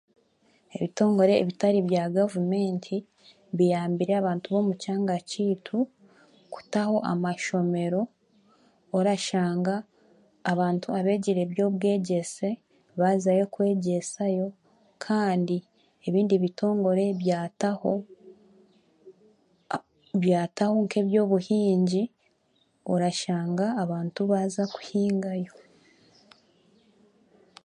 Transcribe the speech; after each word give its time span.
Ebitongore 0.75 1.33
ebitari 1.41 1.79
bya 1.89 2.05
gavumenti 2.17 2.97
biyambire 3.57 4.13
abantu 4.17 4.47
omu 4.59 4.73
kyanga 4.81 5.15
kyaitu 5.29 5.79
kutaho 6.53 6.97
amashomero 7.11 8.01
orashanga 8.97 9.75
abantu 10.51 10.87
abeegire 10.97 11.43
obwegyese 11.69 12.49
baazayo 12.99 13.45
kwegyesayo 13.53 14.47
kandi 15.05 15.57
ebindi 16.07 16.35
bitongore 16.43 17.03
byataho 20.29 20.71
nk'eby'obuhingi 20.83 22.03
orashanga 22.93 23.65
abantu 23.83 24.21
baaza 24.31 24.63
kuhingayo 24.73 25.53